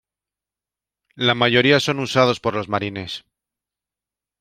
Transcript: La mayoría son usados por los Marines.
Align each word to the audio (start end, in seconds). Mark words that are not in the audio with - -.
La 1.13 1.35
mayoría 1.35 1.79
son 1.79 1.99
usados 1.99 2.39
por 2.39 2.55
los 2.55 2.67
Marines. 2.67 3.23